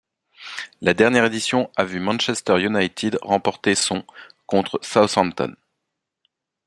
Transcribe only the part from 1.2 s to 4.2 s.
édition a vu Manchester United remporter son